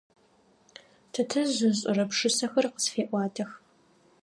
[1.13, 3.49] Тэтэжъ ышӏэрэ пшысэхэр къысфеӏуатэх.